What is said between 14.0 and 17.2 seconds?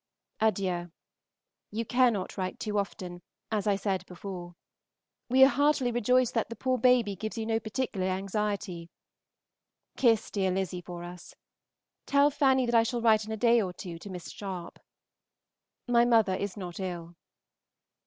Miss Sharpe. My mother is not ill.